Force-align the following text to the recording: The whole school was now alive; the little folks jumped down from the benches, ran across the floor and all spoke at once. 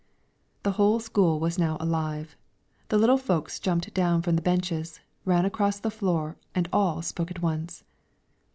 The 0.63 0.71
whole 0.71 0.99
school 0.99 1.39
was 1.39 1.59
now 1.59 1.77
alive; 1.79 2.35
the 2.89 2.97
little 2.97 3.19
folks 3.19 3.59
jumped 3.59 3.93
down 3.93 4.23
from 4.23 4.35
the 4.35 4.41
benches, 4.41 4.99
ran 5.25 5.45
across 5.45 5.77
the 5.79 5.91
floor 5.91 6.37
and 6.55 6.67
all 6.73 7.03
spoke 7.03 7.29
at 7.29 7.43
once. 7.43 7.83